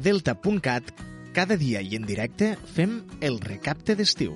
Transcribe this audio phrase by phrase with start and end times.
[0.00, 0.92] Delta.cat,
[1.34, 4.34] cada dia i en directe fem el recapte d'estiu.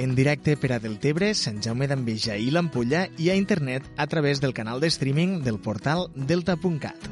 [0.00, 4.40] En directe per a Deltebre, Sant Jaume d'Enveja i l'Ampolla i a internet a través
[4.40, 7.08] del canal de streaming del portal delta.cat.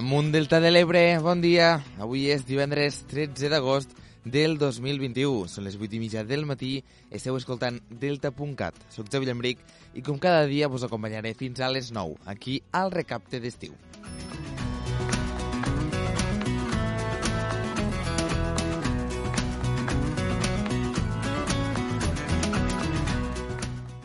[0.00, 1.74] Amunt Delta de l'Ebre, bon dia.
[2.00, 5.48] Avui és divendres 13 d'agost del 2021.
[5.48, 6.78] Són les 8 i mitja del matí,
[7.10, 8.76] esteu escoltant Delta.cat.
[8.92, 12.92] Soc Xavi Llambric i com cada dia vos acompanyaré fins a les 9, aquí al
[12.94, 13.76] recapte d'estiu.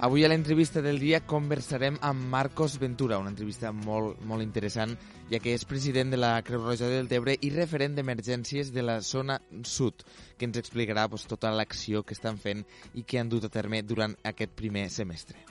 [0.05, 4.91] Avui a l'entrevista del dia conversarem amb Marcos Ventura, una entrevista molt, molt interessant,
[5.31, 8.99] ja que és president de la Creu Roja del Tebre i referent d'emergències de la
[9.01, 10.05] zona sud,
[10.37, 12.61] que ens explicarà pues, tota l'acció que estan fent
[12.93, 15.41] i que han dut a terme durant aquest primer semestre.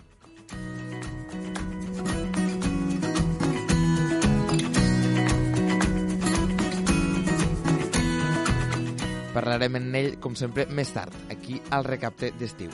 [9.34, 12.70] Parlarem en ell, com sempre, més tard, aquí al recapte d'estiu.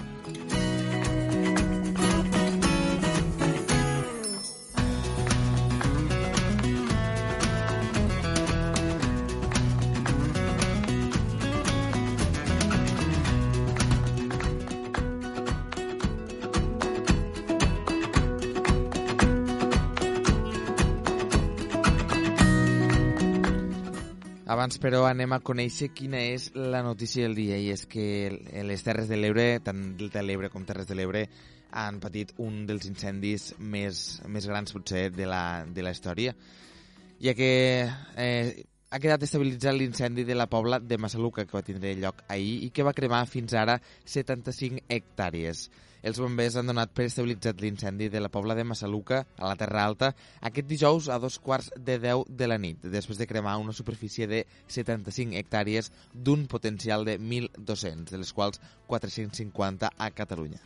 [24.50, 28.06] Abans, però, anem a conèixer quina és la notícia del dia, i és que
[28.66, 31.20] les Terres de l'Ebre, tant Delta de l'Ebre com Terres de l'Ebre,
[31.70, 36.34] han patit un dels incendis més, més grans, potser, de la, de la història,
[37.22, 37.52] ja que
[37.86, 42.64] eh, ha quedat estabilitzat l'incendi de la pobla de Massaluca, que va tindre lloc ahir
[42.66, 45.68] i que va cremar fins ara 75 hectàrees.
[46.02, 49.84] Els bombers han donat per estabilitzat l'incendi de la pobla de Massaluca, a la Terra
[49.84, 53.74] Alta, aquest dijous a dos quarts de 10 de la nit, després de cremar una
[53.76, 60.62] superfície de 75 hectàrees d'un potencial de 1.200, de les quals 450 a Catalunya.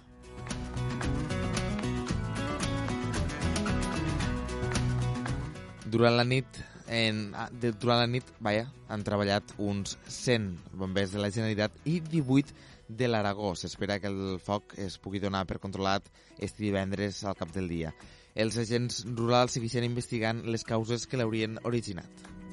[5.90, 6.46] Durant la nit,
[6.86, 11.98] en, de, durant la nit, vaja, han treballat uns 100 bombers de la Generalitat i
[12.00, 12.54] 18
[12.96, 13.54] de l'Aragó.
[13.58, 16.06] S'espera que el foc es pugui donar per controlat
[16.38, 17.94] este divendres al cap del dia.
[18.34, 22.43] Els agents rurals segueixen investigant les causes que l'haurien originat.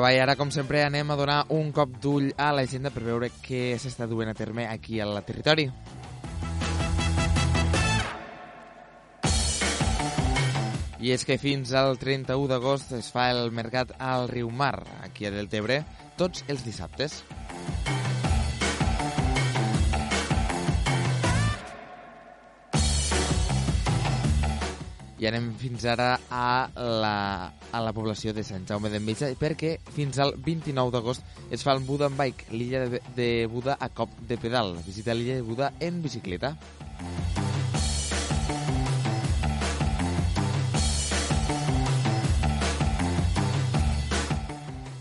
[0.00, 3.28] Va, i ara, com sempre, anem a donar un cop d'ull a l'agenda per veure
[3.44, 5.66] què s'està duent a terme aquí al territori.
[11.00, 15.28] I és que fins al 31 d'agost es fa el mercat al Riu Mar, aquí
[15.28, 15.82] a Deltebre,
[16.16, 17.20] tots els dissabtes.
[25.20, 30.16] I anem fins ara a la, a la població de Sant Jaume d'Enveja perquè fins
[30.18, 34.14] al 29 d'agost es fa el Buda en Bike, l'illa de, de Buda a cop
[34.28, 34.78] de pedal.
[34.86, 36.56] Visita l'illa de Buda en bicicleta.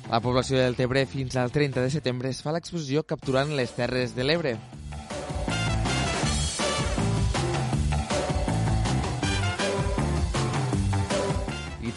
[0.09, 4.17] La població del Tebre fins al 30 de setembre es fa l'exposició Capturant les Terres
[4.17, 4.55] de l'Ebre.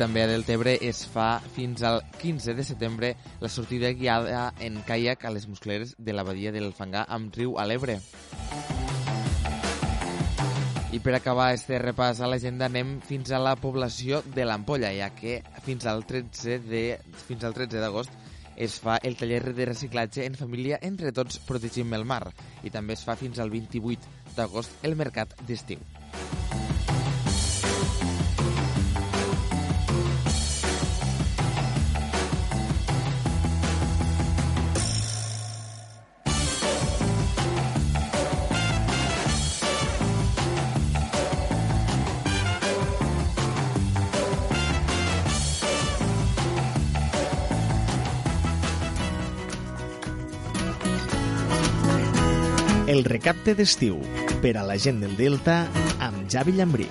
[0.02, 5.22] També a Deltebre es fa fins al 15 de setembre la sortida guiada en caiac
[5.24, 8.00] a les muscleres de l'abadia del Fangar amb riu a l'Ebre.
[10.90, 15.12] I per acabar este repàs a l'agenda anem fins a la població de l'Ampolla, ja
[15.14, 16.82] que fins al 13 de
[17.28, 18.10] fins al 13 d'agost
[18.56, 22.24] es fa el taller de reciclatge en família Entre Tots Protegim el Mar
[22.66, 25.78] i també es fa fins al 28 d'agost el mercat d'estiu.
[52.92, 53.94] El recapte d'estiu
[54.42, 55.54] per a la gent del Delta
[56.04, 56.90] amb Javi Llambrí.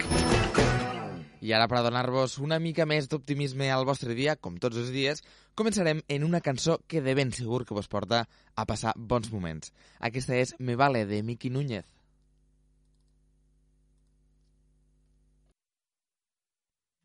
[1.45, 5.21] I ara, per donar-vos una mica més d'optimisme al vostre dia, com tots els dies,
[5.53, 8.23] començarem en una cançó que de ben segur que vos porta
[8.55, 9.75] a passar bons moments.
[9.99, 11.85] Aquesta és Me Vale, de Miki Núñez.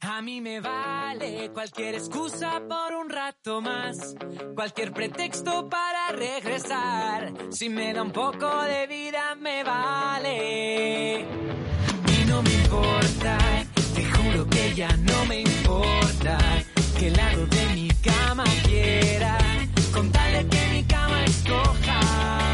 [0.00, 4.14] A mí me vale cualquier excusa por un rato más,
[4.54, 7.32] cualquier pretexto para regresar.
[7.50, 11.20] Si me da un poco de vida me vale.
[11.20, 13.38] Y no me importa,
[13.94, 16.38] te juro que ya no me importa
[16.98, 19.38] que el lado de mi cama quiera,
[19.94, 22.45] con tal de que mi cama escoja.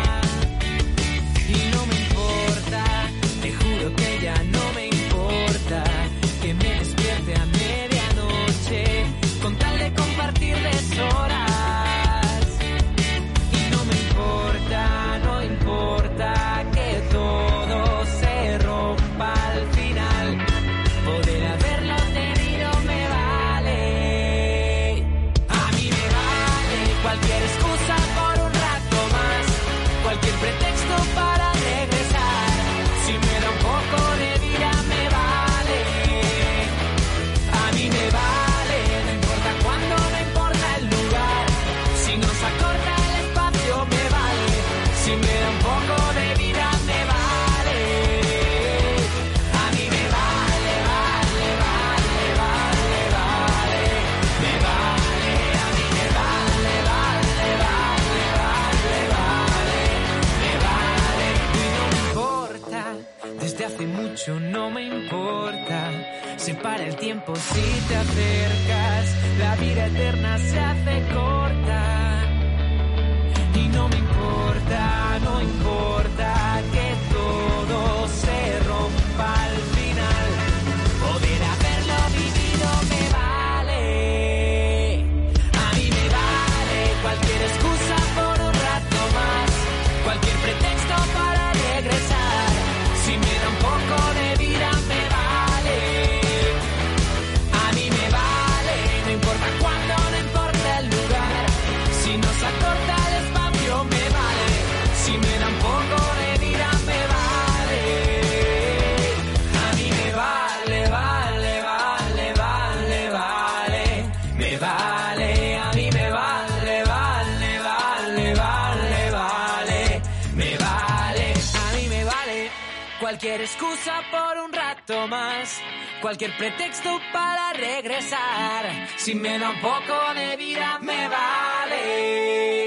[126.12, 128.86] Cualquier pretexto para regresar.
[128.98, 132.61] Si me da un poco de vida, me vale.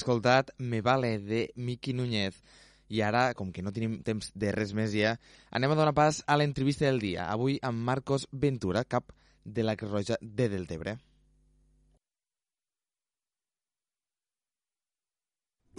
[0.00, 2.40] Escoltat Me Vale de Miki Núñez.
[2.90, 5.14] I ara, com que no tenim temps de res més ja,
[5.54, 7.28] anem a donar pas a l'entrevista del dia.
[7.30, 9.14] Avui amb Marcos Ventura, cap
[9.44, 10.98] de la Creu Roja de Deltebre.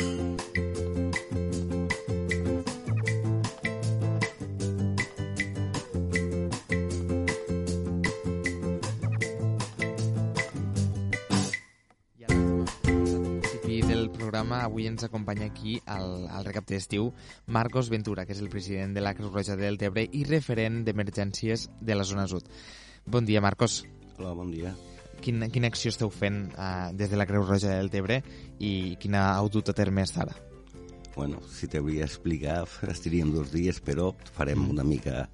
[0.01, 0.70] I
[14.11, 17.09] programa, avui ens acompanya aquí al, al recapte d'estiu
[17.47, 21.67] Marcos Ventura, que és el president de la Creu Roja de Deltebre i referent d'emergències
[21.81, 22.47] de la zona sud.
[23.05, 23.81] Bon dia, Marcos.
[24.17, 24.75] Hola, bon dia.
[25.21, 28.21] Quina, quina acció esteu fent uh, des de la Creu Roja de Deltebre
[28.59, 30.37] i quina heu dut a terme fins ara?
[31.15, 32.63] Bueno, si t'hauria d'explicar,
[32.95, 35.27] estaríem dos dies, però farem una mica...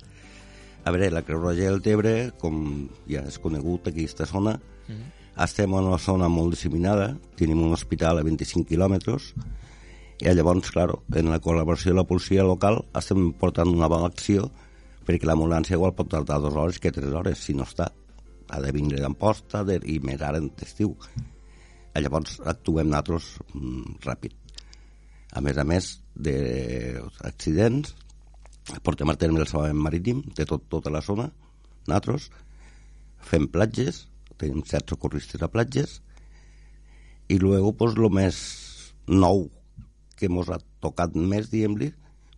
[0.88, 4.54] A veure, la Creu Roja del Tebre, com ja és conegut aquí aquesta zona,
[4.88, 5.27] mm.
[5.44, 9.34] Estem en una zona molt disseminada, tenim un hospital a 25 quilòmetres,
[10.18, 14.48] i llavors, claro, en la col·laboració de la policia local estem portant una bona acció
[15.06, 17.92] perquè l'ambulància igual pot tardar dues hores que tres hores, si no està.
[18.50, 20.96] Ha de vindre d'amposta de, i més ara en estiu.
[21.98, 24.34] Llavors actuem nosaltres mm, ràpid.
[25.38, 27.94] A més a més d'accidents,
[28.84, 31.30] portem a terme el salvament marítim de tot, tota la zona,
[31.88, 32.30] nosaltres,
[33.30, 36.02] fem platges, tenim set socorristes a platges,
[37.28, 38.38] i luego, pues, lo més
[39.08, 39.48] nou
[40.18, 41.92] que ens ha tocat més, diguem-li,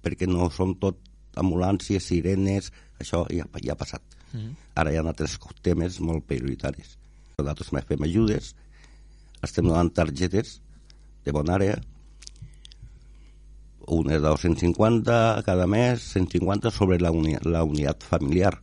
[0.04, 0.98] perquè no són tot
[1.40, 4.02] ambulàncies, sirenes, això ja, ja ha passat.
[4.34, 4.56] Mm -hmm.
[4.76, 6.98] Ara hi ha altres temes molt prioritaris.
[7.38, 8.56] Nosaltres també fem ajudes,
[9.42, 10.62] estem donant targetes
[11.26, 11.80] de bona àrea,
[13.88, 18.62] unes de 250 cada mes, 150 sobre la, uni la unitat familiar.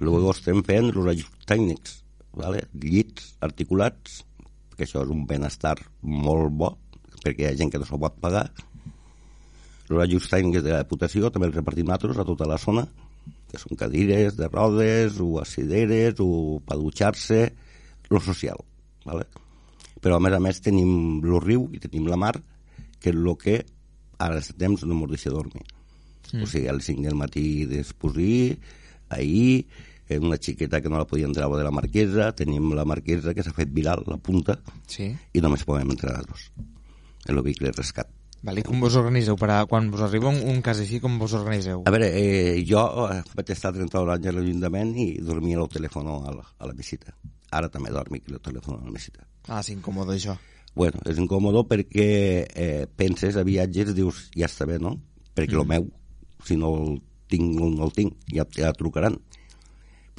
[0.00, 2.02] Luego estem fent els ajuts tècnics,
[2.36, 2.66] ¿vale?
[2.74, 4.24] llits articulats,
[4.76, 6.74] que això és un benestar molt bo,
[7.20, 8.48] perquè hi ha gent que no s'ho pot pagar.
[9.90, 12.86] Els ajuts tècnics de la Diputació també els repartim nosaltres a tota la zona,
[13.50, 17.42] que són cadires de rodes, o acideres, o per dutxar-se,
[18.10, 18.62] lo social.
[19.04, 19.26] ¿vale?
[20.00, 22.36] Però a més a més tenim el riu i tenim la mar,
[23.00, 23.58] que és el que
[24.20, 25.66] ara els temps no ens deixa dormir.
[26.30, 26.44] Mm.
[26.44, 28.58] O sigui, a les 5 del matí d'exposir,
[29.10, 29.66] ahir,
[30.18, 33.54] una xiqueta que no la podien treure de la marquesa, tenim la marquesa que s'ha
[33.54, 34.58] fet viral, la punta,
[34.90, 35.12] sí.
[35.32, 36.48] i només podem entrar a dos
[37.28, 38.10] en el vehicle rescat.
[38.42, 39.36] Vale, com vos organiseu?
[39.36, 41.82] Per a, quan vos arriba un, un cas així, com vos organiseu?
[41.84, 46.08] A veure, eh, jo eh, vaig estar 31 anys a l'Ajuntament i dormia al telèfon
[46.08, 47.12] a la, a la visita.
[47.52, 49.26] Ara també dormi al telèfon a la visita.
[49.50, 50.38] Ah, és incòmode, això.
[50.72, 52.08] Bueno, és incòmode perquè
[52.48, 54.96] eh, penses a viatges, dius, ja està bé, no?
[55.36, 55.60] Perquè mm.
[55.60, 55.90] el meu,
[56.46, 57.00] si no el
[57.30, 59.18] tinc no el tinc, ja, ja trucaran.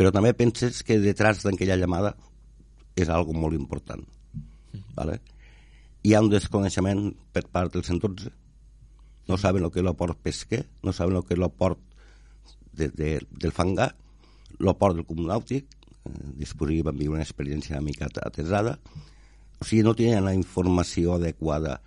[0.01, 2.15] Però també penses que detrás d'aquella llamada
[2.97, 4.01] és algo molt important.
[4.97, 5.19] ¿vale?
[6.01, 8.31] hi ha un desconeixement per part del 112.
[9.29, 11.79] No saben el que és l'aport pesquer, no saben el que és l'aport
[12.73, 13.91] de, de, del fangar,
[14.59, 18.79] l'aport del comunàutic, eh, disposi van viure una experiència una mica atesada,
[19.61, 21.77] o sigui, no tenen la informació adequada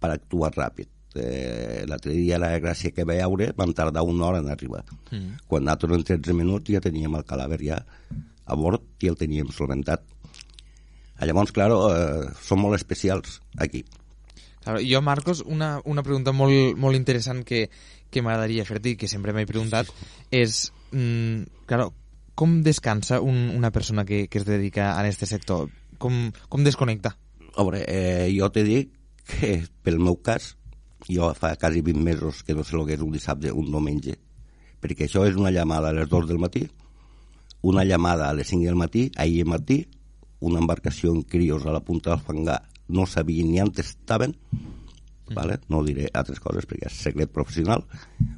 [0.00, 0.90] per actuar ràpid.
[1.16, 4.84] Eh, L'altre dia la gràcia que veure van tardar una hora en arribar.
[5.10, 5.44] Mm.
[5.46, 7.80] Quan nosaltres en 13 minuts ja teníem el cadàver ja
[8.44, 10.04] a bord i el teníem solventat.
[11.24, 13.84] Llavors, claro, eh, són molt especials aquí.
[14.64, 17.68] Claro, jo, Marcos, una, una pregunta molt, molt interessant que,
[18.10, 19.90] que m'agradaria fer-te i que sempre m'he preguntat
[20.32, 21.92] és, mm, claro,
[22.34, 25.68] com descansa un, una persona que, que es dedica a aquest sector?
[26.02, 27.14] Com, com desconnecta?
[27.54, 28.90] A veure, eh, jo te dic
[29.28, 30.54] que, pel meu cas,
[31.08, 34.16] jo fa quasi 20 mesos que no sé el que és un dissabte, un diumenge,
[34.80, 36.66] perquè això és una llamada a les 2 del matí,
[37.62, 39.84] una llamada a les 5 del matí, ahir matí,
[40.40, 44.36] una embarcació en crios a la punta del fangar no sabien ni on estaven,
[45.34, 45.58] vale?
[45.68, 47.84] no diré altres coses perquè és secret professional,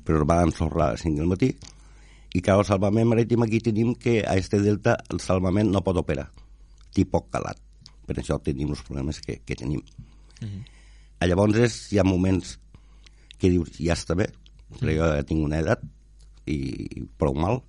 [0.04, 1.50] però es van ensorrar a les 5 del matí,
[2.34, 5.98] i que al salvament marítim aquí tenim que a este delta el salvament no pot
[5.98, 6.30] operar,
[7.10, 7.58] poc calat.
[8.06, 9.82] Per això tenim els problemes que, que tenim.
[10.40, 10.75] Mm -hmm.
[11.24, 12.56] Llavors és, hi ha moments
[13.40, 14.28] que dius, ja està bé,
[14.76, 15.82] però jo ja tinc una edat
[16.46, 17.62] i, prou mal.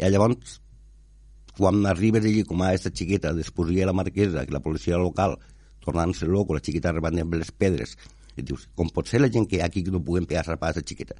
[0.00, 0.58] I llavors
[1.56, 5.36] quan arribes allí com a aquesta xiqueta després hi la marquesa, que la policia local
[5.84, 7.96] tornant-se loco, la xiqueta rebant amb les pedres,
[8.36, 11.16] i dius, com pot ser la gent que aquí no puguem pegar a aquesta xiqueta?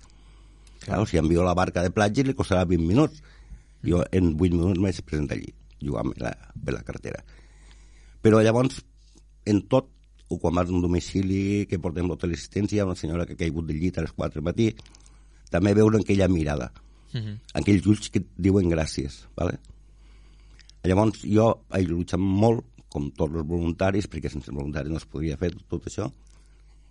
[0.80, 3.20] Claro, si envio la barca de platja li costarà 20 minuts.
[3.84, 6.32] Jo en 8 minuts m'he present allí, jugant per la,
[6.64, 7.20] per la cartera.
[8.24, 8.80] Però llavors,
[9.48, 9.88] en tot,
[10.30, 13.66] o quan vas a un domicili que portem la teleassistència, una senyora que ha caigut
[13.66, 14.68] del llit a les 4 del matí,
[15.50, 16.70] també veure aquella mirada,
[17.12, 17.36] uh -huh.
[17.54, 19.58] aquells ulls que diuen gràcies, ¿vale?
[20.84, 25.36] Llavors jo he lluitat molt, com tots els voluntaris, perquè sense voluntaris no es podria
[25.36, 26.12] fer tot això,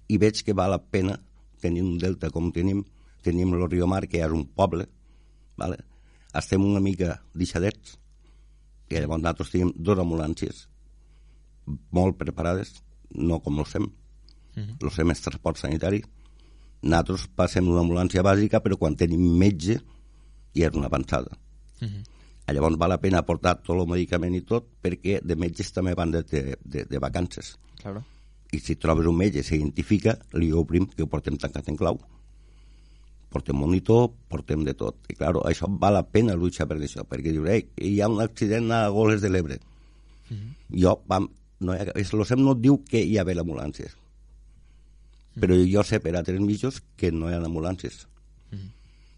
[0.07, 1.19] i veig que val la pena
[1.61, 2.83] tenir un delta com tenim,
[3.21, 4.87] tenim el Rio Mar, que és un poble,
[5.57, 5.77] vale?
[6.33, 7.97] estem una mica deixadets,
[8.89, 10.67] i llavors nosaltres tenim dues ambulàncies
[11.91, 13.83] molt preparades, no com el SEM.
[13.83, 14.77] Uh -huh.
[14.81, 16.03] El SEM és transport sanitari.
[16.81, 19.81] Nosaltres passem una ambulància bàsica, però quan tenim metge
[20.53, 21.37] ja és una avançada.
[21.81, 22.03] Uh -huh
[22.53, 26.13] Llavors val la pena portar tot el medicament i tot perquè de metges també van
[26.13, 27.55] de, de, de, de vacances.
[27.81, 28.03] Claro.
[28.51, 31.99] I si trobes un metge s'identifica, li obrim que ho portem tancat en clau.
[33.29, 35.03] Portem monitor, portem de tot.
[35.11, 38.23] I, clar, això val la pena luchar per això, perquè dius, ei, hi ha un
[38.23, 39.59] accident a Goles de l'Ebre.
[40.29, 40.81] Mm -hmm.
[40.81, 43.89] Jo, vam, no, el SEM no diu que hi ha bé l'ambulància.
[43.89, 44.09] Mm
[45.39, 48.05] però jo sé per altres mitjos que no hi ha ambulàncies.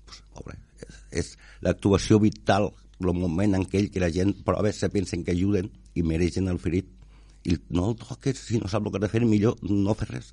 [0.05, 1.31] Pues, pobre, és, és
[1.65, 2.69] l'actuació vital,
[3.01, 6.60] el moment en què, que la gent prova se pensen que ajuden i mereixen el
[6.62, 6.89] ferit.
[7.50, 10.12] I no el toques, si no sap el que ha de fer, millor no fer
[10.12, 10.29] res.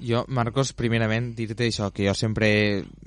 [0.00, 2.48] Jo, Marcos, primerament, dir-te això, que jo sempre,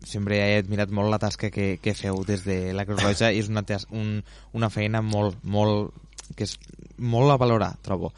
[0.07, 3.41] sempre he admirat molt la tasca que, que feu des de la Creu Roja i
[3.41, 4.19] és una, un,
[4.53, 5.97] una feina molt, molt,
[6.37, 6.53] que és
[6.97, 8.13] molt a valorar, trobo.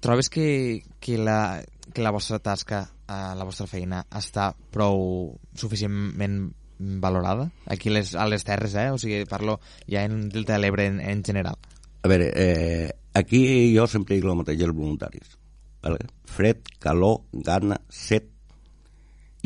[0.00, 1.62] Trobes que, que, la,
[1.92, 7.50] que la vostra tasca, eh, la vostra feina, està prou suficientment valorada?
[7.66, 8.90] Aquí les, a les terres, eh?
[8.92, 11.58] O sigui, parlo ja en Delta de l'Ebre en, en general.
[12.02, 15.36] A veure, eh, aquí jo sempre dic el mateix als voluntaris.
[15.82, 16.06] Vale?
[16.26, 18.28] Fred, calor, gana, set,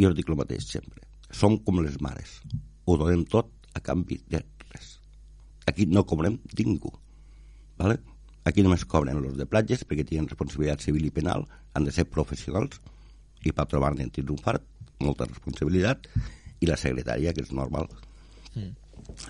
[0.00, 1.04] jo dic el mateix sempre.
[1.30, 2.40] Som com les mares.
[2.84, 4.42] Ho donem tot a canvi de
[4.72, 4.96] res.
[5.70, 6.92] Aquí no cobrem ningú.
[7.78, 8.00] Vale?
[8.48, 11.44] Aquí només cobren els de platges perquè tenen responsabilitat civil i penal,
[11.74, 12.80] han de ser professionals
[13.44, 14.64] i per trobar-ne en tindre un fart,
[15.00, 16.08] molta responsabilitat,
[16.60, 17.88] i la secretària, que és normal.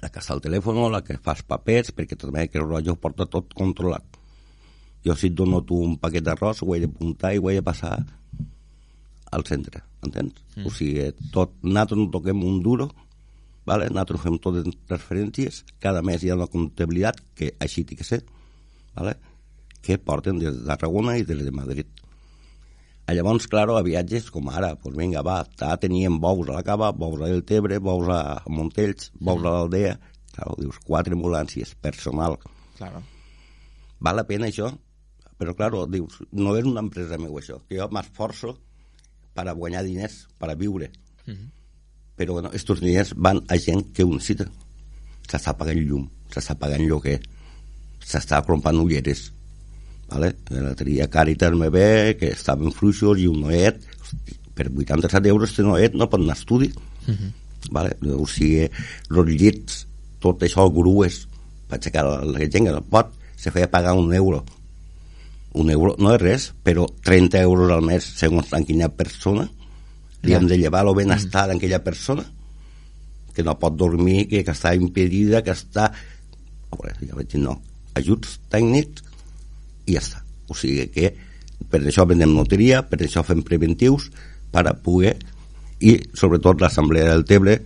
[0.02, 3.02] La que està al telèfon, la que fas papers, perquè també que el rotllo ho
[3.02, 4.18] porta tot controlat.
[5.06, 7.64] Jo si et dono tu un paquet d'arròs, ho he d'apuntar i ho he de
[7.64, 7.94] passar
[9.30, 10.42] al centre, entens?
[10.56, 10.66] Mm.
[10.66, 12.90] O sigui, tot, nosaltres no toquem un duro,
[13.64, 13.88] vale?
[13.88, 18.06] nosaltres fem totes les transferències, cada mes hi ha una comptabilitat, que així té que
[18.06, 18.24] ser,
[18.94, 19.16] vale?
[19.80, 21.86] que porten des de Tarragona i des de Madrid.
[23.08, 26.62] A llavors, claro, a viatges com ara, pues vinga, va, ta, teníem bous a la
[26.62, 29.94] Cava, bous a Deltebre, bous a Montells, bous a l'Aldea,
[30.34, 32.36] claro, dius, quatre ambulàncies, personal,
[32.76, 33.02] Claro.
[34.00, 34.68] val la pena això?
[35.40, 38.54] Però, claro, dius, no és una empresa meva això, que jo m'esforço
[39.34, 40.90] per a guanyar diners, per a viure.
[42.16, 44.44] Però, bueno, estos diners van a gent que ho necessita.
[45.26, 47.18] S'està pagant llum, s'està pagant lloguer,
[48.04, 49.30] s'està compant ulleres,
[50.10, 50.34] vale?
[50.50, 53.82] L'altre dia Càritas me ve que estaven fluixos i un noet,
[54.54, 56.72] per 87 euros este noet no pot anar a estudi.
[57.70, 57.96] vale?
[58.16, 58.66] O sigui,
[59.10, 59.84] els llits,
[60.20, 61.26] tot això, grues,
[61.68, 64.42] per aixecar la, la gent que no pot, se feia pagar un euro.
[65.60, 69.48] Un euro no és res, però 30 euros al mes segons en quina persona
[70.22, 72.26] li hem de llevar el benestar d'aquella persona
[73.34, 75.90] que no pot dormir, que, que està impedida, que està...
[76.70, 77.56] Veure, ja vaig dir, no.
[77.98, 79.02] Ajuts tècnics
[79.86, 80.22] i ja està.
[80.50, 81.12] O sigui que
[81.70, 84.10] per això vendem loteria, per això fem preventius,
[84.50, 85.16] per a poder
[85.80, 87.58] i sobretot l'Assemblea del Tebre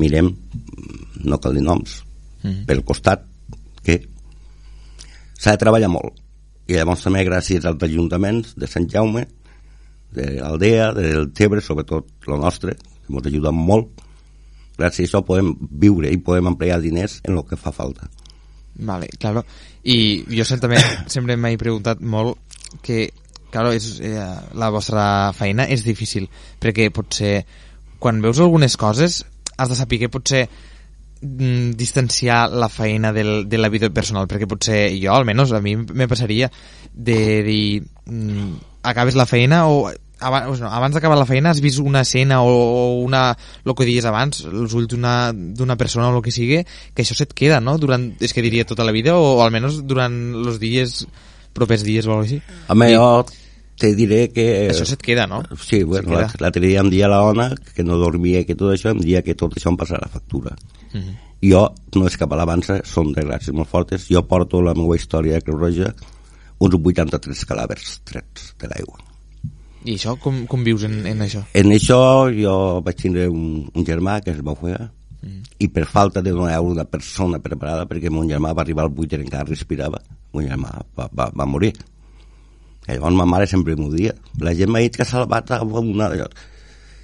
[0.00, 0.30] mirem,
[1.24, 2.02] no cal dir noms,
[2.44, 2.66] Mhm.
[2.66, 3.24] pel costat
[3.82, 4.02] que
[5.38, 6.18] s'ha de treballar molt
[6.68, 9.26] i llavors també gràcies als ajuntaments de Sant Jaume
[10.12, 13.88] de l'Aldea, del Tebre, sobretot el nostre, que ens ajuda molt
[14.78, 18.08] gràcies a això podem viure i podem emplear diners en el que fa falta
[18.74, 19.44] Vale, claro.
[19.84, 20.78] I jo sempre,
[21.14, 22.38] sempre m'he preguntat molt
[22.82, 23.08] que,
[23.50, 24.18] claro, és, eh,
[24.58, 25.06] la vostra
[25.36, 26.28] feina és difícil,
[26.60, 27.44] perquè potser
[28.02, 29.22] quan veus algunes coses
[29.56, 30.48] has de saber que potser
[31.22, 35.76] mm, distanciar la feina del, de la vida personal, perquè potser jo, almenys, a mi
[35.76, 36.50] me passaria
[36.92, 39.86] de dir mm, acabes la feina o
[40.24, 43.86] abans, no, abans d'acabar la feina has vist una escena o, o una, el que
[43.88, 46.62] dies abans, els ulls d'una persona o el que sigui,
[46.94, 47.76] que això se't queda, no?
[47.78, 51.04] Durant, és que diria tota la vida o almenys durant els dies,
[51.54, 52.60] propers dies o alguna cosa així.
[52.74, 53.08] Home, I jo
[53.78, 54.44] te diré que...
[54.70, 55.42] Això se't queda, no?
[55.58, 58.70] Sí, bueno, la- l'altre dia em dia la dona que no dormia i que tot
[58.74, 60.54] això, em dia que tot això em passarà factura.
[60.92, 61.20] Mhm.
[61.44, 61.66] Jo,
[61.98, 64.06] no és cap a l'avança, són desgràcies molt fortes.
[64.08, 65.90] Jo porto la meva història de Creu Roja
[66.64, 68.96] uns 83 calàvers trets de l'aigua.
[69.84, 71.44] I això, com, com vius en, en això?
[71.54, 72.00] En això
[72.32, 74.88] jo vaig tindre un, un germà que es va ofegar
[75.24, 75.40] Mm.
[75.58, 79.12] i per falta de donar una persona preparada perquè mon germà va arribar al buit
[79.14, 80.00] i encara respirava
[80.34, 84.12] mon germà va, va, va morir i llavors ma mare sempre m'ho dia
[84.44, 86.28] la gent m'ha dit que s'ha salvat a una d'allò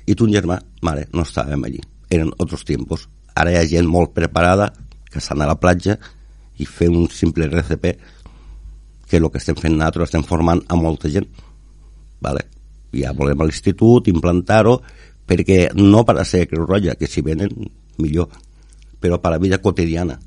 [0.04, 4.12] i tu germà, mare, no estàvem allí eren altres tiempos ara hi ha gent molt
[4.12, 4.68] preparada
[5.08, 5.96] que s'han a la platja
[6.60, 7.94] i fer un simple RCP
[9.08, 11.30] que el que estem fent nosaltres estem formant a molta gent
[12.20, 12.44] vale?
[12.92, 14.80] Ja volem a l'institut implantar-ho
[15.26, 17.52] perquè no per a ser Creu Roja, que si venen
[17.98, 18.28] millor,
[19.00, 20.18] però per a la vida quotidiana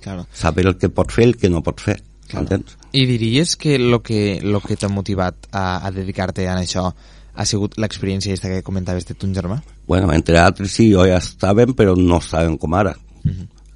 [0.00, 0.26] Claro.
[0.32, 1.96] saber el que pot fer i el que no pot fer
[2.34, 2.76] entens?
[2.92, 6.88] I diries que el que, lo que t'ha motivat a, a dedicar-te a això
[7.36, 9.60] ha sigut l'experiència aquesta que comentaves de ton germà?
[9.86, 12.94] Bueno, entre altres sí, jo ja estàvem, però no estàvem com ara.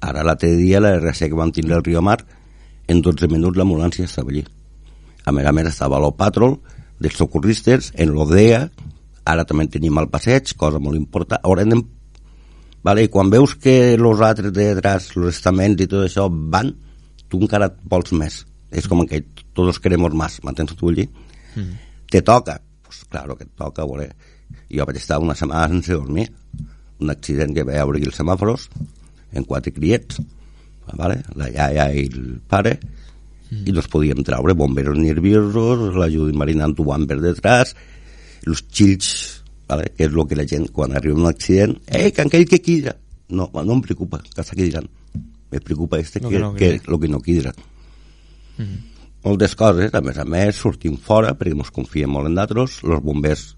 [0.01, 2.17] Ara l'altre dia, la RC que vam tindre al Rio Mar,
[2.89, 4.41] en 12 minuts l'ambulància estava allí.
[5.25, 6.57] A més a més estava l'Opatrol,
[7.01, 8.61] dels socorristes, en l'ODEA,
[9.31, 11.41] ara també tenim el passeig, cosa molt important.
[11.43, 11.83] Ara anem...
[12.81, 16.71] Vale, I quan veus que els altres de detrás, els estaments i tot això van,
[17.29, 18.39] tu encara et vols més.
[18.73, 19.21] És com que
[19.53, 21.07] tots queremos más, m'entens tu vull dir?
[22.09, 24.09] Te toca, pues, claro que et toca, voler.
[24.71, 26.29] Jo vaig estar una setmana sense dormir.
[27.01, 28.69] Un accident que vaig obrir els semàfors
[29.33, 30.19] en quatre criets,
[30.97, 31.21] vale?
[31.39, 32.75] la iaia i el pare,
[33.51, 33.67] mm.
[33.67, 37.75] i no es podíem treure, bomberos nerviosos, la Judit marinant ho van per detrás,
[38.47, 39.11] els xills,
[39.69, 39.91] vale?
[39.93, 42.95] que és el que la gent, quan arriba un accident, eh, que aquell que quida.
[43.31, 44.89] No, no em preocupa, que està quidant.
[45.51, 47.53] Me preocupa este que, que no que, lo que no quidra.
[48.57, 48.87] Mhm.
[49.21, 53.03] Moltes coses, a més a més, sortim fora, perquè ens confiem molt en nosaltres, els
[53.05, 53.51] bombers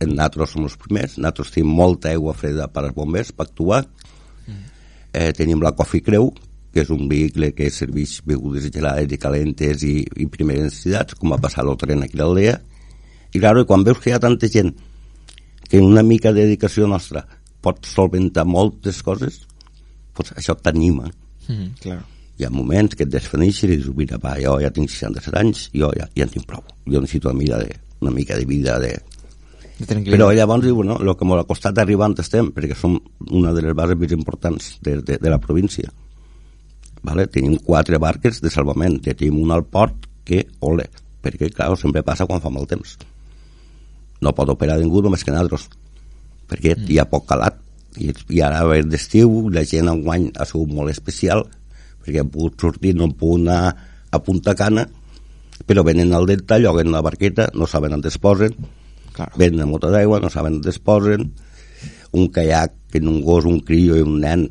[0.00, 3.82] en nosaltres som els primers, nosaltres tenim molta aigua freda per als bombers per actuar,
[5.12, 6.30] eh, tenim la Coffee Creu,
[6.72, 11.34] que és un vehicle que serveix begudes gelades i calentes i, i primeres necessitats, com
[11.34, 12.56] va passar el tren aquí a l'aldea.
[13.30, 14.72] I, claro, quan veus que hi ha tanta gent
[15.70, 17.24] que una mica de dedicació nostra
[17.62, 19.42] pot solventar moltes coses,
[20.14, 21.10] pues això t'anima.
[21.48, 22.06] Mhm, claro.
[22.40, 25.68] Hi ha moments que et desfaneixes i dius, mira, va, jo ja tinc 67 anys,
[25.76, 26.62] jo ja, ja en tinc prou.
[26.86, 28.94] Jo necessito una mica de, una mica de vida, de,
[29.86, 32.98] però llavors diu, no, el que m'ha costat arribar on estem, perquè som
[33.30, 35.90] una de les bases més importants de, de, de la província.
[37.02, 37.26] Vale?
[37.32, 40.86] Tenim quatre barques de salvament, ja tenim un al port que, ole,
[41.24, 42.96] perquè, clar, sempre passa quan fa molt temps.
[44.20, 45.68] No pot operar ningú només que nosaltres,
[46.50, 46.88] perquè mm.
[46.92, 47.56] hi ha poc calat.
[47.98, 51.42] I, i ara ve d'estiu, la gent enguany ha sigut molt especial,
[52.04, 53.72] perquè han pogut sortir, no han pogut anar
[54.10, 54.84] a Punta Cana,
[55.66, 58.54] però venen al delta, lloguen la barqueta, no saben on es posen,
[59.10, 59.32] Claro.
[59.36, 61.32] ven una mota d'aigua, no saben on es posen,
[62.12, 64.46] un caiac, que un gos, un crio i un nen,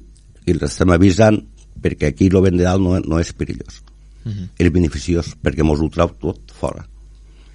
[0.46, 1.40] i els estem avisant
[1.82, 3.82] perquè aquí el vent de dalt no, no és perillós.
[4.26, 4.50] Mhm.
[4.60, 6.86] És beneficiós perquè mos ho trau tot fora.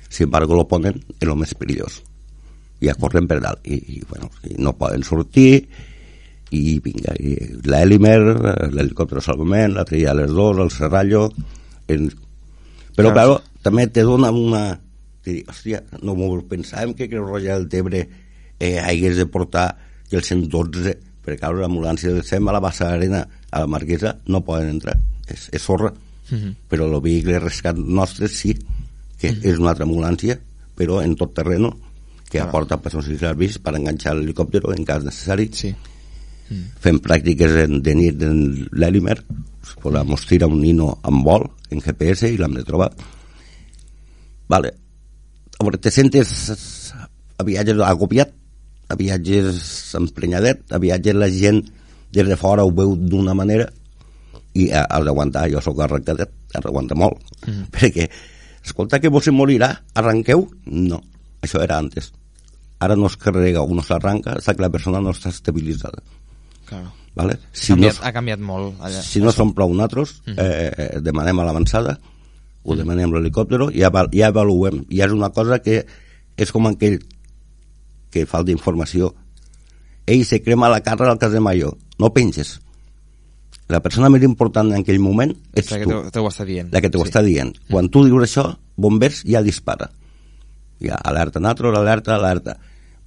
[0.09, 2.03] Sin embargo, lo ponen en lo més perillós.
[2.81, 3.65] I ja corren per dalt.
[3.67, 5.65] I, i, bueno, i no poden sortir
[6.55, 7.35] i vinga, i
[7.67, 8.19] l'Elimer,
[8.75, 11.29] l'helicòpter de salvament, la tria a les dos, el Serrallo...
[11.89, 12.13] El...
[12.95, 13.15] Però, Claro.
[13.15, 14.79] claro, també te dona una...
[15.25, 18.05] hòstia, no m'ho pensàvem que Creu Roja del Tebre
[18.61, 19.73] eh, hagués de portar
[20.11, 24.17] que el 112, perquè clar, l'ambulància del SEM a la Bassa Arena, a la Marquesa,
[24.27, 24.97] no poden entrar,
[25.31, 25.93] és, és sorra.
[26.31, 26.55] Mhm.
[26.71, 28.57] Però el vehicle rescat nostre sí,
[29.21, 30.39] que és una altra ambulància,
[30.75, 31.75] però en tot terreno,
[32.25, 32.49] que Claro.
[32.49, 35.51] aporta persones i serveis per enganxar l'helicòpter en cas necessari.
[35.55, 35.71] Sí.
[36.83, 38.41] Fem pràctiques en, de nit en
[38.73, 39.21] l'Elimer,
[39.81, 42.91] pues, mos tira un nino amb vol, en GPS, i l'hem de trobar.
[44.49, 44.75] Vale.
[45.59, 46.33] A veure, te sentes
[47.39, 48.35] a viatges agobiat,
[48.89, 51.63] a viatges emprenyadet, a viatges la gent
[52.15, 53.67] des de fora ho veu d'una manera
[54.55, 57.69] i ha- has d'aguantar, jo sóc arrencadet, has d'aguantar molt, mm.
[57.75, 58.09] perquè
[58.65, 60.47] escolta que vos se morirà, arranqueu?
[60.71, 61.03] No,
[61.43, 62.13] això era antes.
[62.85, 66.03] Ara no es carrega o no s'arranca, està que la persona no està estabilitzada.
[66.69, 66.93] Claro.
[67.15, 67.37] Vale?
[67.53, 69.03] Si ha, no, canviat, ha canviat molt allà.
[69.05, 71.99] si no som prou nosaltres, eh, demanem a l'avançada,
[72.65, 74.83] ho demanem a l'helicòpter i ja, ja avaluem.
[74.91, 75.85] I és una cosa que
[76.37, 76.99] és com aquell
[78.11, 79.13] que falta informació.
[80.07, 81.75] Ell se crema la carra al cas de Mayo.
[81.99, 82.59] No penges.
[83.73, 86.69] La persona més important en aquell moment ets La que tu, te, ho està dient.
[86.73, 87.09] la que t'ho sí.
[87.09, 87.55] està dient.
[87.71, 89.89] Quan tu dius això, bombers ja dispara.
[90.85, 92.59] Ja, alerta nosaltres, alerta, alerta.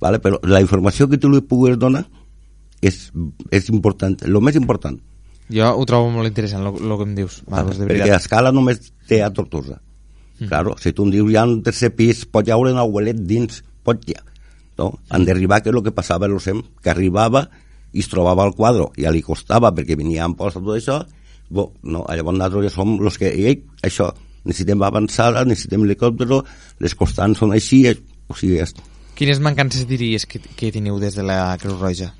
[0.02, 0.22] Vale?
[0.24, 2.06] Però la informació que tu li puguis donar
[2.82, 3.12] és,
[3.52, 4.98] és important, el més important.
[5.54, 7.42] Jo ho trobo molt interessant, el que em dius.
[7.48, 9.78] Va, doncs de perquè l'escala només té a Tortosa.
[10.40, 10.50] Mm.
[10.50, 13.62] Claro, si tu em dius hi ha un tercer pis, pot haure un abuelet dins,
[13.86, 14.20] pot ja.
[14.78, 14.92] No?
[15.10, 17.48] Han d'arribar, que és el que passava a l'OSEM, que arribava
[17.98, 21.00] i es trobava al quadre, ja li costava perquè venia en posta tot això,
[21.50, 23.58] bo, no, llavors nosaltres ja som els que, ei,
[23.88, 24.12] això,
[24.46, 26.44] necessitem avançada, necessitem helicòptero,
[26.84, 27.98] les constants són així, eh,
[28.30, 28.76] o sigui, és,
[29.18, 32.12] Quines mancances diries que, que teniu des de la Creu Roja?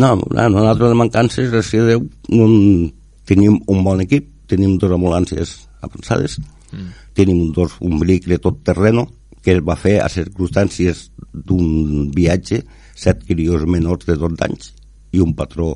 [0.00, 2.46] No, no nosaltres de mancances, gràcies a Déu, no,
[3.28, 5.52] tenim un bon equip, tenim dues ambulàncies
[5.84, 6.38] avançades,
[6.72, 6.88] mm.
[7.20, 9.04] tenim dos, un vehicle tot terreno,
[9.44, 12.62] que es va fer a circumstàncies d'un viatge,
[12.96, 14.72] set crios menors de 12 anys
[15.12, 15.74] i un patró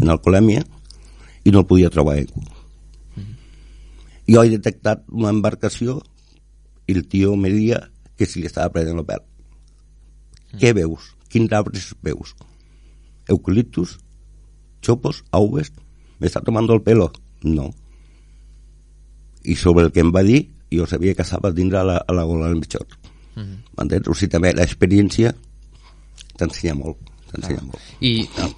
[0.00, 0.64] en alcoholèmia,
[1.46, 2.42] i no el podia trobar ningú.
[3.16, 3.36] Mm.
[4.32, 6.00] Jo he detectat una embarcació
[6.86, 7.80] i el tio me dia
[8.16, 9.22] que si li estava prenent el pèl.
[9.22, 10.58] Mm.
[10.60, 11.14] Què veus?
[11.30, 12.34] Quins arbres veus?
[13.28, 13.98] eucaliptus,
[14.80, 15.72] chopos, auves,
[16.18, 17.12] ¿me está tomando el pelo?
[17.42, 17.74] No.
[19.42, 22.12] I sobre el que em va dir, jo sabia que estava dins a la, a
[22.14, 22.98] la gola del mitjot.
[23.36, 23.58] Mm -hmm.
[23.76, 24.08] M'entens?
[24.08, 25.34] O sigui, també l'experiència
[26.36, 26.98] t'ensenya molt.
[27.30, 27.80] T'ensenya molt.
[28.06, 28.12] I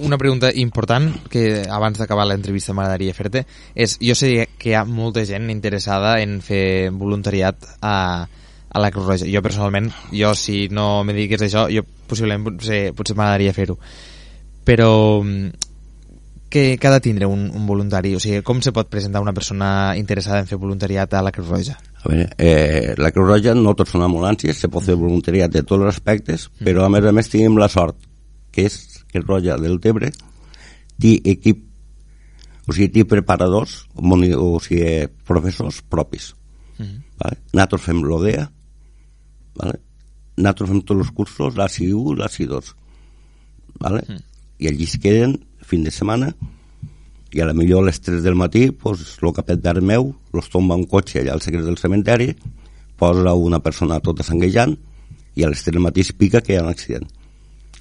[0.04, 4.84] una pregunta important que abans d'acabar l'entrevista m'agradaria fer-te és, jo sé que hi ha
[4.84, 8.26] molta gent interessada en fer voluntariat a,
[8.68, 9.28] a la Creu Roja.
[9.30, 13.78] Jo personalment, jo si no me digués això, jo possiblement potser, potser m'agradaria fer-ho.
[14.68, 14.90] Però
[15.22, 15.68] mm,
[16.48, 18.14] que, que ha de tindre un, un voluntari?
[18.16, 21.48] O sigui, com se pot presentar una persona interessada en fer voluntariat a la Creu
[21.48, 21.78] Roja?
[22.02, 25.64] A veure, eh, la Creu Roja no tots són ambulàncies, se pot fer voluntariat de
[25.64, 28.07] tots els aspectes, però a més a més tenim la sort
[28.58, 30.10] que és que Roja del Tebre
[30.98, 31.62] té equip,
[32.66, 36.32] o sigui, té preparadors, o sigui, professors propis.
[36.78, 37.38] Vale?
[37.54, 38.48] Nosaltres fem l'ODEA,
[39.58, 39.78] vale?
[40.38, 42.74] nosaltres fem tots els cursos, l'ACI 1, l'ACI 2.
[43.82, 44.04] Vale?
[44.58, 46.32] I allí es queden fin de setmana
[47.34, 50.48] i a la millor a les 3 del matí pues, el capet d'art meu los
[50.48, 52.30] tomba un cotxe allà al secret del cementeri
[52.96, 54.72] posa una persona tota sanguejant
[55.36, 57.04] i a les 3 del matí es pica que hi ha un accident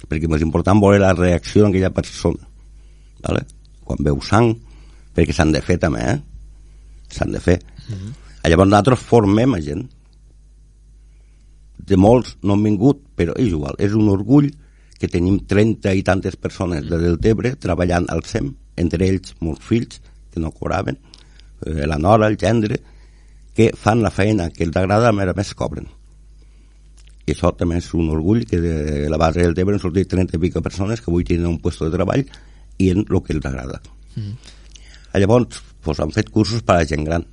[0.06, 2.44] perquè és important veure la reacció d'aquella persona
[3.24, 3.44] vale?
[3.84, 4.54] quan veu sang
[5.14, 6.18] perquè s'han de fer també eh?
[7.10, 8.12] s'han de fer mm -hmm.
[8.50, 9.88] llavors nosaltres formem a gent
[11.88, 14.52] de molts no han vingut però és igual, és un orgull
[14.98, 20.00] que tenim 30 i tantes persones de Deltebre treballant al SEM, entre ells molts fills
[20.32, 20.98] que no cobraven,
[21.66, 22.80] eh, la nora, el gendre,
[23.54, 25.86] que fan la feina que els agrada, a més a més cobren.
[27.28, 30.38] I això també és un orgull que de la base del Tebre han sortit 30
[30.38, 32.24] i pico persones que avui tenen un lloc de treball
[32.78, 33.82] i en el que els agrada.
[34.16, 34.54] Mm.
[35.18, 37.26] Llavors, pues, han fet cursos per a gent gran.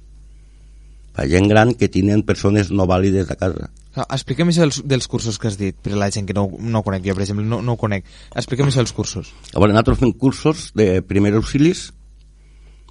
[1.15, 3.69] Per a gent gran que tenen persones no vàlides a casa.
[3.95, 6.49] Ah, Explica'm això dels, dels cursos que has dit, per a la gent que no,
[6.59, 7.05] no ho conec.
[7.05, 8.07] Jo, per exemple, no, no ho conec.
[8.35, 9.31] Explica'm això dels cursos.
[9.53, 11.87] Veure, nosaltres fem cursos de primers auxilis,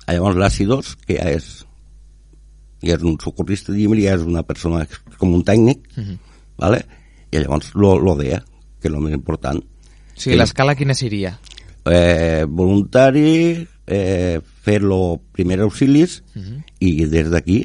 [0.08, 1.50] llavors l'ACI2, que ja és,
[2.84, 4.86] ja és un socorrista, diguem ja és una persona
[5.18, 6.18] com un tècnic, uh -huh.
[6.60, 6.84] Vale?
[7.34, 8.40] i llavors l'ODEA,
[8.80, 9.58] que és el més important.
[9.58, 11.34] O sigui, l'escala quina seria?
[11.84, 16.62] Eh, voluntari, eh, fer-lo primers auxilis, uh -huh.
[16.78, 17.64] i des d'aquí,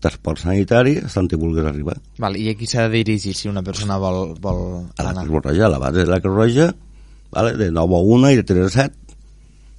[0.00, 1.96] transport sanitari, on hi vulguis arribar.
[2.18, 5.24] Val, I a qui s'ha de dirigir si una persona vol, vol a la anar?
[5.26, 6.74] Creu Roja, a la base de la Creu Roja,
[7.30, 7.56] vale?
[7.56, 8.94] de 9 a 1 i de 3 a 7.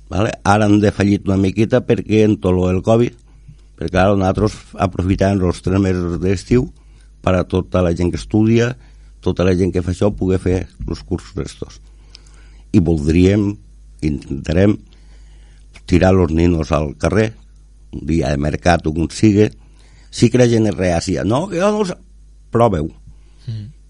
[0.09, 0.31] Vale?
[0.43, 3.13] Ara han defallit una miqueta perquè en tot lo del Covid,
[3.77, 6.67] perquè ara nosaltres aprofitant els tres mesos d'estiu
[7.23, 8.73] per a tota la gent que estudia,
[9.23, 11.79] tota la gent que fa això, poder fer els cursos estos.
[12.71, 13.51] I voldríem,
[14.05, 14.77] intentarem,
[15.89, 17.33] tirar els ninos al carrer,
[17.93, 19.49] un dia de mercat o com sigui,
[20.11, 21.97] sí que la gent és reàcia, no, que jo no sé.
[22.49, 22.87] Proveu,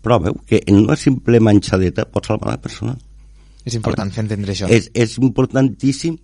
[0.04, 2.96] proveu que en una simple manxadeta pot salvar la persona.
[3.68, 4.68] És important fer entendre això.
[4.72, 6.18] És, és importantíssim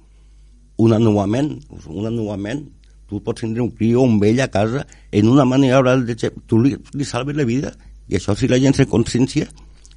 [0.84, 1.54] un anuament,
[1.88, 2.66] un anuament.
[3.10, 6.60] Tu pots tindre un crió, un vell a casa, en una maniobra de xe- tu
[6.64, 7.76] li, li salves la vida.
[8.10, 9.48] I això si la gent se consciència,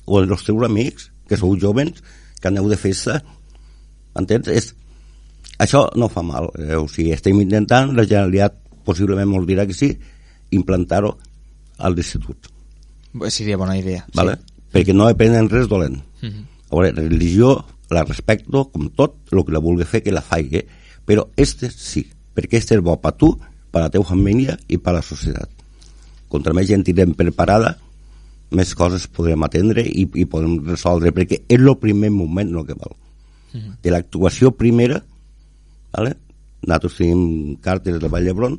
[0.05, 2.03] o els teus amics, que sou jovens,
[2.41, 3.23] que aneu de festa,
[4.17, 4.49] entens?
[4.49, 4.75] És,
[5.59, 6.51] això no fa mal.
[6.59, 6.77] Eh?
[6.77, 9.91] O sigui, estem intentant, la Generalitat possiblement molt dirà que sí,
[10.51, 11.17] implantar-ho
[11.79, 12.49] al l'institut.
[13.29, 14.05] Seria bona idea.
[14.15, 14.39] ¿vale?
[14.73, 15.97] perquè no depenen res dolent.
[16.23, 16.45] Mhm.
[16.71, 20.61] A veure, religió la respecto com tot, el que la vulgui fer que la faci,
[21.07, 22.07] però este sí,
[22.39, 23.33] perquè este és bo per tu,
[23.75, 25.51] per la teva família i per la societat.
[26.31, 27.75] Contra més gent tindrem preparada,
[28.55, 32.79] més coses podrem atendre i, i podrem resoldre, perquè és el primer moment el que
[32.79, 32.95] val.
[33.83, 35.03] De l'actuació primera,
[35.97, 36.15] ¿vale?
[36.63, 38.55] nosaltres tenim cartes de Vall d'Hebron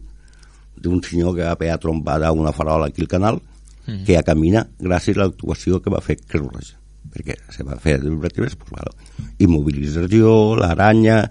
[0.79, 3.41] d'un senyor que va pegar trompada una farola aquí al canal,
[3.89, 4.03] Mhm.
[4.05, 6.77] que ja camina gràcies a l'actuació que va fer Creu Roja
[7.09, 8.91] perquè se va fer vibratives pues, bueno,
[9.39, 11.23] immobilització, l'aranya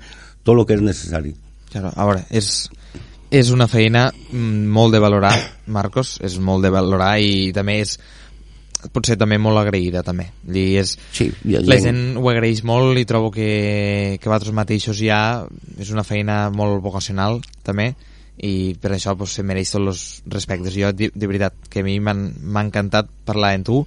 [0.42, 1.34] tot el que és necessari
[1.72, 2.68] Claro, a veure, és,
[3.30, 5.34] és una feina mm, molt de valorar,
[5.78, 7.98] Marcos, és molt de valorar i també és
[8.94, 10.28] potser també molt agraïda també.
[10.46, 15.00] I és, sí, ha la gent ho agraeix molt i trobo que, que vosaltres mateixos
[15.02, 15.20] ja
[15.78, 17.90] és una feina molt vocacional també
[18.38, 20.76] i per això pues, se mereix tots els respectes.
[20.78, 23.82] Jo de, de veritat que a mi m'ha encantat parlar amb tu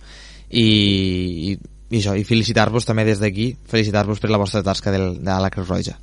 [0.51, 5.13] i, i, i això, i felicitar-vos també des d'aquí felicitar-vos per la vostra tasca del,
[5.23, 5.95] de la Creu Roja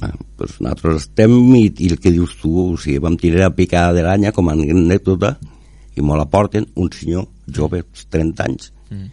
[0.00, 3.56] bueno, pues nosaltres estem i, i el que dius tu o sigui, vam tirar la
[3.56, 5.36] picada de l'anya com a anècdota
[5.96, 8.72] i me la porten un senyor jove, 30 anys.
[8.90, 9.10] Mm.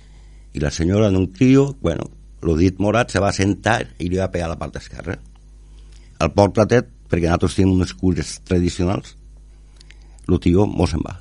[0.54, 2.10] i la senyora en un crio bueno,
[2.42, 5.18] el dit morat se va sentar i li va pegar la part esquerra.
[6.20, 9.16] El poc ratet perquè nosaltres tenim unes cures tradicionals
[10.30, 11.16] el tio mos se'n va.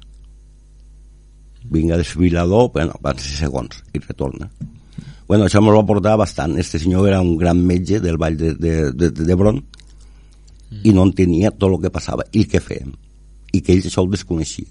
[1.72, 4.50] Vinga desfilador bueno, van ser segons i retorna
[5.28, 6.56] bueno, això me va portar bastant.
[6.58, 9.60] Este senyor era un gran metge del Vall de, de, de, de Debron
[10.84, 12.24] i no entenia tot el que passava.
[12.32, 12.94] I què fèiem?
[13.52, 14.70] I que ells això ho desconeixien.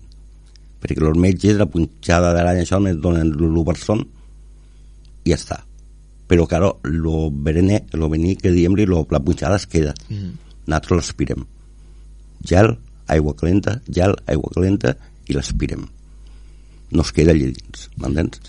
[0.82, 4.02] Perquè els metges la punxada de l'any això ens donen l'Uberson
[5.24, 5.62] i ja està.
[6.28, 9.93] Però claro, lo berené, lo vení que diem-li, la punxada es queda.
[10.10, 10.34] Mm.
[10.67, 11.46] nosaltres l'aspirem.
[12.43, 12.74] Gel,
[13.08, 15.86] aigua calenta gel, aigua calenta i l'aspirem.
[16.91, 18.41] No es queda allà dins, m'entens?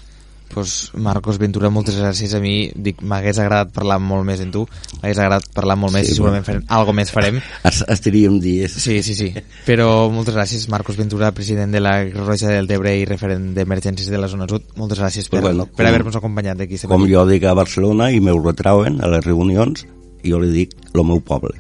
[0.53, 2.71] Pues Marcos Ventura, moltes gràcies a mi.
[2.75, 4.65] Dic, m'hagués agradat parlar molt més en tu,
[5.01, 7.41] m'hagués agradat parlar molt més Sí, i segurament farem, algo més farem.
[7.69, 8.79] Es, estaríem dies.
[8.81, 9.29] Sí, sí, sí.
[9.67, 14.09] Però moltes gràcies, Marcos Ventura, president de la Creu Roja del Tebre i referent d'emergències
[14.09, 14.73] de la zona sud.
[14.81, 16.81] Moltes gràcies per, bueno, per haver-nos acompanyat aquí.
[16.89, 19.85] Com jo dic a Barcelona i m'ho retrauen a les reunions,
[20.23, 21.55] i jo li dic el meu poble.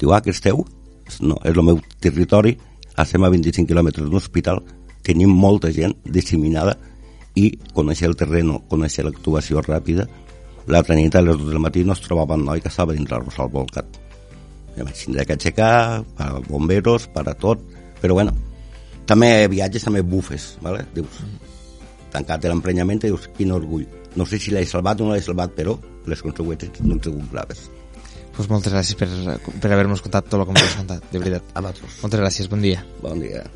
[0.00, 0.62] Diu, ah, que és teu?
[1.20, 2.56] No, és el meu territori,
[2.98, 4.62] estem a 25 quilòmetres d'un hospital,
[5.06, 6.74] tenim molta gent disseminada
[7.36, 10.08] i conèixer el terreno, conèixer l'actuació ràpida.
[10.72, 13.10] L'altra nit a les 2 del matí no es trobava un noi que estava dins
[13.10, 14.00] l'arròs volcat.
[14.76, 17.62] I vaig tindre que aixecar, per bomberos, per a tot,
[18.00, 18.34] però bueno,
[19.08, 20.84] també viatges, també bufes, ¿vale?
[20.96, 21.20] dius,
[22.12, 23.86] tancat l'emprenyament i dius, quin orgull.
[24.16, 25.76] No sé si l'he salvat o no l'he salvat, però
[26.08, 27.68] les conseqüències no han sigut graves.
[28.36, 29.08] Pues moltes gràcies per,
[29.62, 31.54] per haver-nos contat tot el que m'has contat, de veritat.
[31.54, 32.02] A vosaltres.
[32.02, 32.82] Moltes gràcies, bon dia.
[33.04, 33.46] Bon dia.